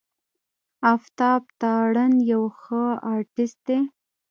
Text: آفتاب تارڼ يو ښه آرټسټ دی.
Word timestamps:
آفتاب 0.93 1.41
تارڼ 1.61 1.93
يو 2.31 2.43
ښه 2.59 2.83
آرټسټ 3.13 3.57
دی. 3.67 3.79